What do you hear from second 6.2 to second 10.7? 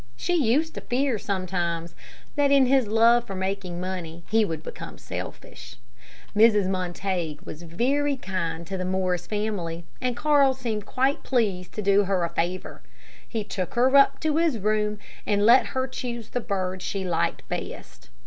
Mrs. Montague was very kind to the Morris family, and Carl